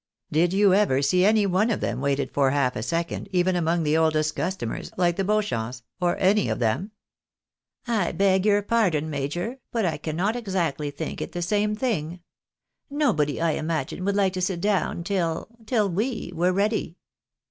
Did 0.31 0.51
you 0.51 0.73
ever 0.73 1.03
see 1.03 1.23
any 1.23 1.45
one 1.45 1.69
of 1.69 1.79
them 1.79 2.01
waited 2.01 2.31
for 2.33 2.49
half 2.49 2.75
a 2.75 2.81
second, 2.81 3.29
even 3.31 3.55
among 3.55 3.83
the 3.83 3.95
oldest 3.95 4.35
customers, 4.35 4.91
like 4.97 5.15
the 5.15 5.23
Beauchamps, 5.23 5.83
or 5.99 6.17
any 6.17 6.49
of 6.49 6.57
them?"" 6.57 6.89
I 7.87 8.11
bog 8.11 8.43
your 8.43 8.63
pardon, 8.63 9.11
mijor, 9.11 9.59
but 9.71 9.85
I 9.85 9.97
cannot 9.97 10.35
exactly 10.35 10.89
think 10.89 11.21
it 11.21 11.33
the 11.33 11.43
same 11.43 11.75
thing. 11.75 12.19
Nobody, 12.89 13.39
I 13.39 13.51
imagine, 13.51 14.03
would 14.05 14.15
like 14.15 14.33
to 14.33 14.41
sit 14.41 14.59
down 14.59 15.03
till— 15.03 15.47
till 15.67 15.87
we 15.87 16.31
were 16.33 16.51
ready." 16.51 16.97